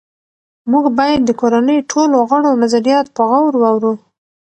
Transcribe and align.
موږ 0.71 0.85
باید 0.99 1.21
د 1.25 1.31
کورنۍ 1.41 1.79
ټولو 1.91 2.17
غړو 2.29 2.51
نظریات 2.63 3.07
په 3.15 3.21
غور 3.29 3.53
واورو 3.61 3.93